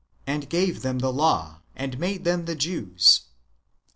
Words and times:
and 0.25 0.49
gave 0.49 0.81
them 0.81 0.97
the 0.97 1.13
law, 1.13 1.61
and 1.75 1.99
made 1.99 2.23
them 2.23 2.45
the 2.45 2.55
Jews. 2.55 3.25